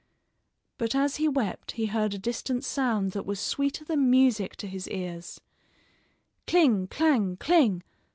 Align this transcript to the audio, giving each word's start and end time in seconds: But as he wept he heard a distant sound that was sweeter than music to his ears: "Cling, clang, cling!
But 0.79 0.95
as 0.95 1.17
he 1.17 1.27
wept 1.27 1.73
he 1.73 1.85
heard 1.85 2.15
a 2.15 2.17
distant 2.17 2.63
sound 2.65 3.11
that 3.11 3.23
was 3.23 3.39
sweeter 3.39 3.85
than 3.85 4.09
music 4.09 4.55
to 4.55 4.67
his 4.67 4.87
ears: 4.87 5.39
"Cling, 6.47 6.87
clang, 6.87 7.37
cling! 7.37 7.83